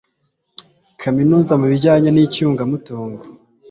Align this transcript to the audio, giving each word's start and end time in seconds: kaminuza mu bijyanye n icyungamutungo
kaminuza 1.01 1.53
mu 1.61 1.65
bijyanye 1.71 2.09
n 2.11 2.17
icyungamutungo 2.25 3.21